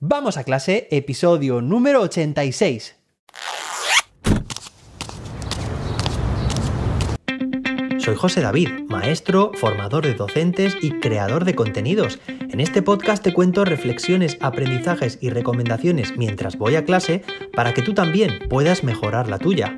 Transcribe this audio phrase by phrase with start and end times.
[0.00, 2.96] Vamos a clase, episodio número 86.
[7.96, 12.18] Soy José David, maestro, formador de docentes y creador de contenidos.
[12.28, 17.22] En este podcast te cuento reflexiones, aprendizajes y recomendaciones mientras voy a clase
[17.54, 19.74] para que tú también puedas mejorar la tuya.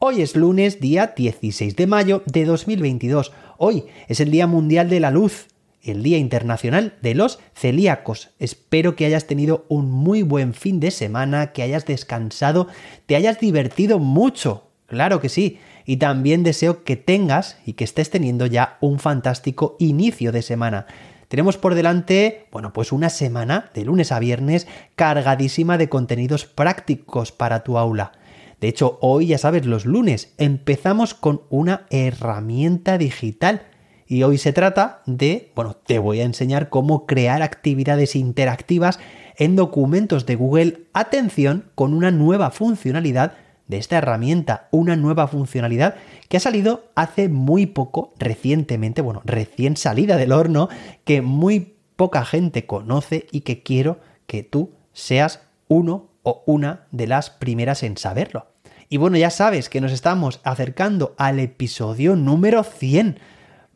[0.00, 3.32] Hoy es lunes, día 16 de mayo de 2022.
[3.56, 5.46] Hoy es el Día Mundial de la Luz
[5.86, 8.30] el Día Internacional de los Celíacos.
[8.38, 12.68] Espero que hayas tenido un muy buen fin de semana, que hayas descansado,
[13.06, 14.68] te hayas divertido mucho.
[14.86, 15.58] Claro que sí.
[15.84, 20.86] Y también deseo que tengas y que estés teniendo ya un fantástico inicio de semana.
[21.28, 27.32] Tenemos por delante, bueno, pues una semana de lunes a viernes cargadísima de contenidos prácticos
[27.32, 28.12] para tu aula.
[28.60, 33.62] De hecho, hoy ya sabes, los lunes empezamos con una herramienta digital
[34.08, 38.98] y hoy se trata de, bueno, te voy a enseñar cómo crear actividades interactivas
[39.36, 43.32] en documentos de Google, atención, con una nueva funcionalidad
[43.66, 45.96] de esta herramienta, una nueva funcionalidad
[46.28, 50.68] que ha salido hace muy poco, recientemente, bueno, recién salida del horno,
[51.04, 57.08] que muy poca gente conoce y que quiero que tú seas uno o una de
[57.08, 58.46] las primeras en saberlo.
[58.88, 63.18] Y bueno, ya sabes que nos estamos acercando al episodio número 100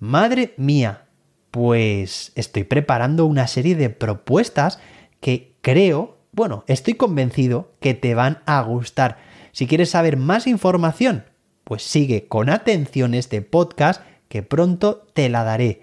[0.00, 1.04] Madre mía,
[1.50, 4.80] pues estoy preparando una serie de propuestas
[5.20, 9.18] que creo, bueno, estoy convencido que te van a gustar.
[9.52, 11.26] Si quieres saber más información,
[11.64, 15.82] pues sigue con atención este podcast que pronto te la daré.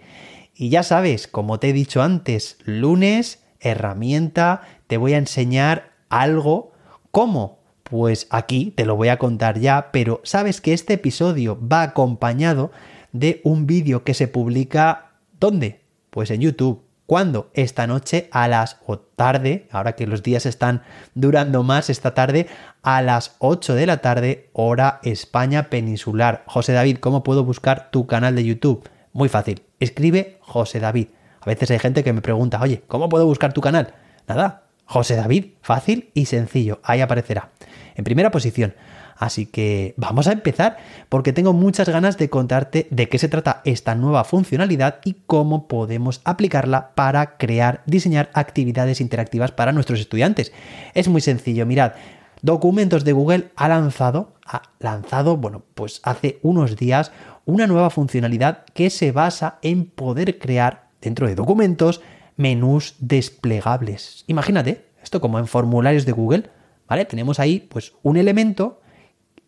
[0.55, 6.71] Y ya sabes, como te he dicho antes, lunes, herramienta, te voy a enseñar algo.
[7.11, 7.59] ¿Cómo?
[7.83, 12.71] Pues aquí te lo voy a contar ya, pero sabes que este episodio va acompañado
[13.11, 15.07] de un vídeo que se publica
[15.39, 15.81] ¿dónde?
[16.09, 16.83] Pues en YouTube.
[17.05, 17.49] ¿Cuándo?
[17.53, 20.83] Esta noche a las o tarde, ahora que los días están
[21.15, 22.47] durando más esta tarde,
[22.83, 26.43] a las 8 de la tarde, hora España peninsular.
[26.47, 28.89] José David, ¿cómo puedo buscar tu canal de YouTube?
[29.13, 31.07] Muy fácil, escribe José David.
[31.39, 33.93] A veces hay gente que me pregunta, oye, ¿cómo puedo buscar tu canal?
[34.27, 37.51] Nada, José David, fácil y sencillo, ahí aparecerá.
[37.95, 38.73] En primera posición.
[39.17, 40.77] Así que vamos a empezar
[41.09, 45.67] porque tengo muchas ganas de contarte de qué se trata esta nueva funcionalidad y cómo
[45.67, 50.53] podemos aplicarla para crear, diseñar actividades interactivas para nuestros estudiantes.
[50.93, 51.93] Es muy sencillo, mirad,
[52.41, 57.11] Documentos de Google ha lanzado, ha lanzado, bueno, pues hace unos días
[57.45, 62.01] una nueva funcionalidad que se basa en poder crear dentro de documentos
[62.35, 64.23] menús desplegables.
[64.27, 66.49] Imagínate, esto como en formularios de Google,
[66.87, 67.05] ¿vale?
[67.05, 68.81] Tenemos ahí pues un elemento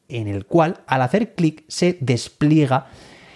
[0.09, 2.87] en el cual al hacer clic se despliega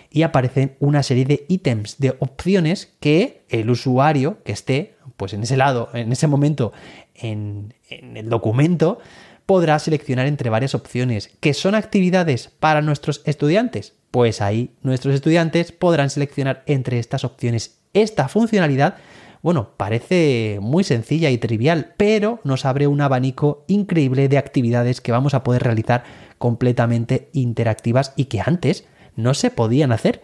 [0.10, 5.44] y aparecen una serie de ítems, de opciones que el usuario que esté pues en
[5.44, 6.74] ese lado, en ese momento
[7.16, 9.00] en, en el documento,
[9.46, 11.32] podrá seleccionar entre varias opciones.
[11.40, 13.94] ¿Que son actividades para nuestros estudiantes?
[14.12, 17.80] Pues ahí nuestros estudiantes podrán seleccionar entre estas opciones.
[17.94, 18.96] Esta funcionalidad
[19.44, 25.12] bueno, parece muy sencilla y trivial, pero nos abre un abanico increíble de actividades que
[25.12, 26.06] vamos a poder realizar
[26.38, 28.86] completamente interactivas y que antes
[29.18, 30.24] no se podían hacer.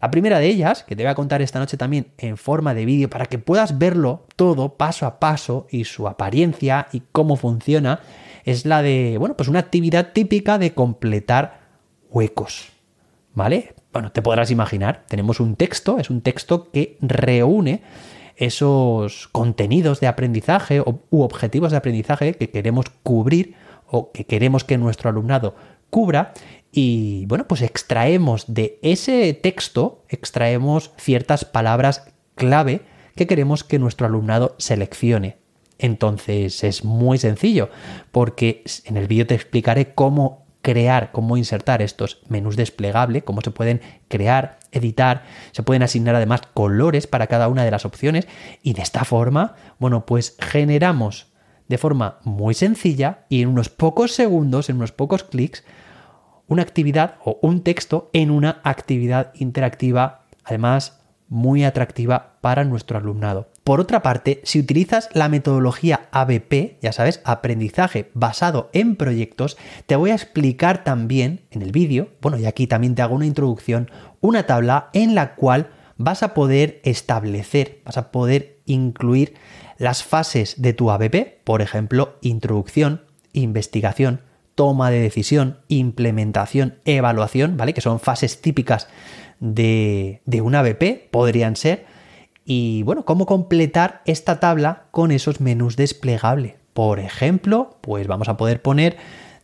[0.00, 2.84] La primera de ellas, que te voy a contar esta noche también en forma de
[2.84, 7.98] vídeo para que puedas verlo todo paso a paso y su apariencia y cómo funciona,
[8.44, 11.62] es la de, bueno, pues una actividad típica de completar
[12.10, 12.68] huecos.
[13.34, 13.74] ¿Vale?
[13.92, 17.82] Bueno, te podrás imaginar, tenemos un texto, es un texto que reúne
[18.36, 23.54] esos contenidos de aprendizaje u objetivos de aprendizaje que queremos cubrir
[23.86, 25.54] o que queremos que nuestro alumnado
[25.90, 26.34] cubra
[26.72, 32.82] y bueno, pues extraemos de ese texto, extraemos ciertas palabras clave
[33.14, 35.38] que queremos que nuestro alumnado seleccione.
[35.78, 37.70] Entonces es muy sencillo,
[38.12, 43.50] porque en el vídeo te explicaré cómo crear, cómo insertar estos menús desplegables, cómo se
[43.50, 48.28] pueden crear, editar, se pueden asignar además colores para cada una de las opciones
[48.62, 51.26] y de esta forma, bueno, pues generamos
[51.68, 55.64] de forma muy sencilla y en unos pocos segundos, en unos pocos clics,
[56.48, 63.48] una actividad o un texto en una actividad interactiva, además muy atractiva para nuestro alumnado.
[63.66, 69.96] Por otra parte, si utilizas la metodología ABP, ya sabes, aprendizaje basado en proyectos, te
[69.96, 73.90] voy a explicar también en el vídeo, bueno, y aquí también te hago una introducción,
[74.20, 79.34] una tabla en la cual vas a poder establecer, vas a poder incluir
[79.78, 83.02] las fases de tu ABP, por ejemplo, introducción,
[83.32, 84.20] investigación,
[84.54, 87.74] toma de decisión, implementación, evaluación, ¿vale?
[87.74, 88.86] Que son fases típicas
[89.40, 91.95] de, un ABP, podrían ser
[92.48, 96.58] Y bueno, cómo completar esta tabla con esos menús desplegable.
[96.74, 98.96] Por ejemplo, pues vamos a poder poner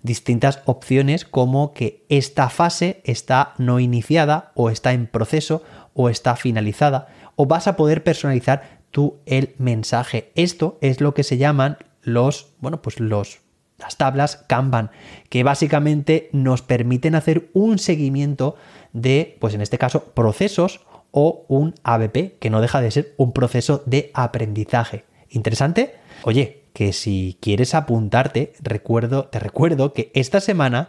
[0.02, 5.64] distintas opciones como que esta fase está no iniciada o está en proceso
[5.94, 10.30] o está finalizada o vas a poder personalizar tú el mensaje.
[10.36, 13.40] Esto es lo que se llaman los, bueno, pues los
[13.78, 14.92] las tablas Kanban,
[15.28, 18.54] que básicamente nos permiten hacer un seguimiento
[18.92, 20.82] de, pues en este caso, procesos
[21.12, 25.04] o un ABP, que no deja de ser un proceso de aprendizaje.
[25.30, 25.94] ¿Interesante?
[26.24, 30.88] Oye, que si quieres apuntarte, recuerdo, te recuerdo que esta semana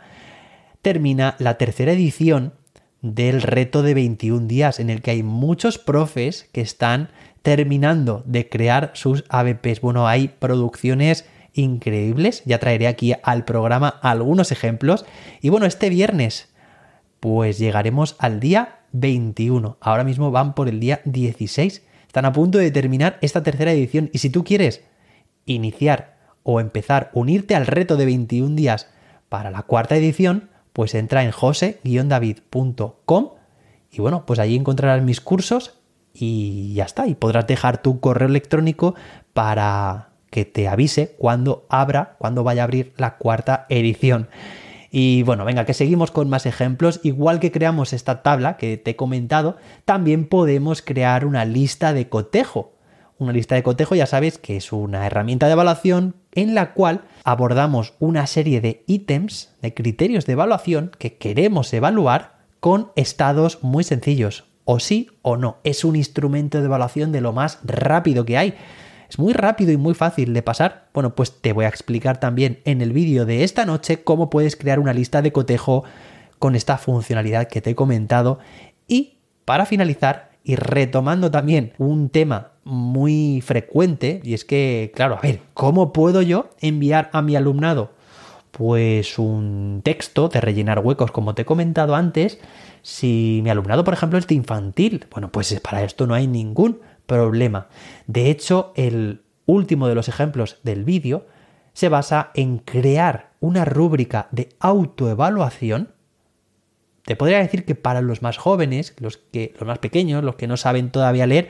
[0.82, 2.54] termina la tercera edición
[3.02, 7.10] del reto de 21 días, en el que hay muchos profes que están
[7.42, 9.82] terminando de crear sus ABPs.
[9.82, 15.06] Bueno, hay producciones increíbles, ya traeré aquí al programa algunos ejemplos.
[15.42, 16.50] Y bueno, este viernes,
[17.20, 19.78] pues llegaremos al día 21.
[19.82, 21.84] Ahora mismo van por el día 16.
[22.08, 24.84] Están a punto de terminar esta tercera edición y si tú quieres
[25.46, 28.88] iniciar o empezar, unirte al reto de 21 días
[29.30, 33.30] para la cuarta edición, pues entra en jose-david.com
[33.92, 35.80] y bueno, pues allí encontrarás mis cursos
[36.14, 37.08] y ya está.
[37.08, 38.96] Y podrás dejar tu correo electrónico
[39.34, 44.30] para que te avise cuando abra, cuando vaya a abrir la cuarta edición.
[44.96, 47.00] Y bueno, venga, que seguimos con más ejemplos.
[47.02, 52.10] Igual que creamos esta tabla que te he comentado, también podemos crear una lista de
[52.10, 52.74] cotejo.
[53.18, 57.02] Una lista de cotejo ya sabes que es una herramienta de evaluación en la cual
[57.24, 63.84] abordamos una serie de ítems, de criterios de evaluación que queremos evaluar con estados muy
[63.84, 65.58] sencillos, o sí o no.
[65.64, 68.54] Es un instrumento de evaluación de lo más rápido que hay.
[69.14, 70.88] Es muy rápido y muy fácil de pasar.
[70.92, 74.56] Bueno, pues te voy a explicar también en el vídeo de esta noche cómo puedes
[74.56, 75.84] crear una lista de cotejo
[76.40, 78.40] con esta funcionalidad que te he comentado.
[78.88, 85.22] Y para finalizar, y retomando también un tema muy frecuente, y es que, claro, a
[85.22, 87.92] ver, ¿cómo puedo yo enviar a mi alumnado?
[88.50, 92.40] Pues un texto de rellenar huecos, como te he comentado antes,
[92.82, 96.80] si mi alumnado, por ejemplo, es de infantil, bueno, pues para esto no hay ningún
[97.06, 97.68] problema.
[98.08, 101.26] De hecho, el último de los ejemplos del vídeo
[101.74, 105.90] se basa en crear una rúbrica de autoevaluación.
[107.06, 110.48] Te podría decir que para los más jóvenes, los, que, los más pequeños, los que
[110.48, 111.50] no saben todavía leer,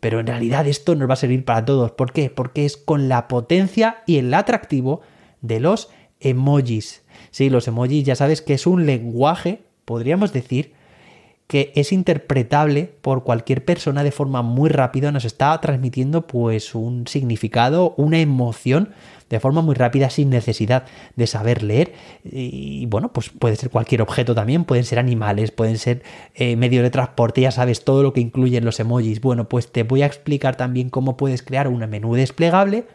[0.00, 1.92] pero en realidad esto nos va a servir para todos.
[1.92, 2.28] ¿Por qué?
[2.28, 5.00] Porque es con la potencia y el atractivo
[5.40, 5.90] de los
[6.20, 7.04] emojis.
[7.30, 10.74] Sí, los emojis ya sabes que es un lenguaje, podríamos decir,
[11.46, 17.06] que es interpretable por cualquier persona de forma muy rápida, nos está transmitiendo pues un
[17.06, 18.90] significado, una emoción
[19.28, 20.84] de forma muy rápida sin necesidad
[21.16, 21.92] de saber leer
[22.24, 26.02] y bueno, pues puede ser cualquier objeto también, pueden ser animales, pueden ser
[26.34, 29.20] eh, medios de transporte, ya sabes todo lo que incluyen los emojis.
[29.20, 32.86] Bueno, pues te voy a explicar también cómo puedes crear un menú desplegable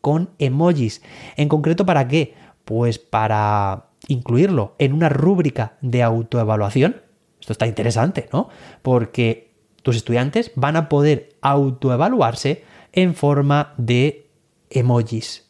[0.00, 1.02] con emojis.
[1.36, 2.34] En concreto, ¿para qué?
[2.64, 7.05] Pues para incluirlo en una rúbrica de autoevaluación
[7.46, 8.48] esto está interesante, ¿no?
[8.82, 9.52] Porque
[9.84, 14.26] tus estudiantes van a poder autoevaluarse en forma de
[14.68, 15.48] emojis.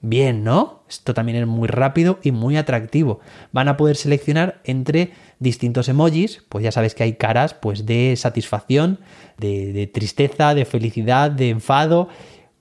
[0.00, 0.84] Bien, ¿no?
[0.88, 3.20] Esto también es muy rápido y muy atractivo.
[3.52, 8.14] Van a poder seleccionar entre distintos emojis, pues ya sabes que hay caras pues de
[8.16, 9.00] satisfacción,
[9.36, 12.08] de, de tristeza, de felicidad, de enfado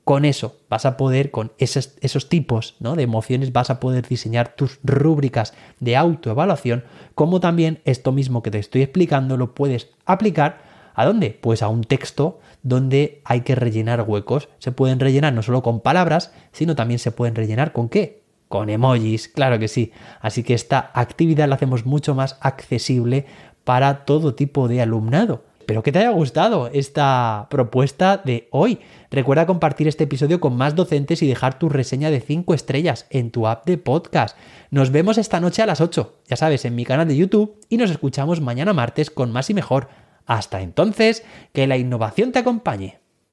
[0.03, 2.95] con eso vas a poder, con esos, esos tipos ¿no?
[2.95, 6.83] de emociones, vas a poder diseñar tus rúbricas de autoevaluación,
[7.15, 11.37] como también esto mismo que te estoy explicando lo puedes aplicar a dónde?
[11.41, 14.49] Pues a un texto donde hay que rellenar huecos.
[14.59, 18.23] Se pueden rellenar no solo con palabras, sino también se pueden rellenar con qué?
[18.47, 19.91] Con emojis, claro que sí.
[20.21, 23.25] Así que esta actividad la hacemos mucho más accesible
[23.63, 25.43] para todo tipo de alumnado.
[25.63, 28.79] Espero que te haya gustado esta propuesta de hoy.
[29.09, 33.31] Recuerda compartir este episodio con más docentes y dejar tu reseña de 5 estrellas en
[33.31, 34.37] tu app de podcast.
[34.71, 37.77] Nos vemos esta noche a las 8, ya sabes, en mi canal de YouTube y
[37.77, 39.87] nos escuchamos mañana martes con más y mejor.
[40.25, 43.02] Hasta entonces, que la innovación te acompañe.